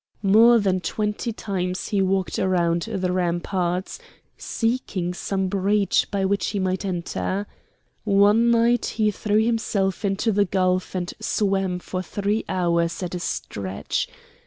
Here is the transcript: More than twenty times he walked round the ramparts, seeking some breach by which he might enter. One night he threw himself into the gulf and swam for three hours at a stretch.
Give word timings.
More 0.23 0.57
than 0.57 0.79
twenty 0.81 1.31
times 1.31 1.89
he 1.89 2.01
walked 2.01 2.39
round 2.39 2.81
the 2.91 3.11
ramparts, 3.11 3.99
seeking 4.35 5.13
some 5.13 5.47
breach 5.47 6.09
by 6.09 6.25
which 6.25 6.47
he 6.47 6.59
might 6.59 6.83
enter. 6.83 7.45
One 8.03 8.49
night 8.49 8.85
he 8.97 9.11
threw 9.11 9.45
himself 9.45 10.03
into 10.03 10.31
the 10.31 10.45
gulf 10.45 10.95
and 10.95 11.13
swam 11.19 11.77
for 11.77 12.01
three 12.01 12.43
hours 12.49 13.03
at 13.03 13.13
a 13.13 13.19
stretch. 13.19 14.09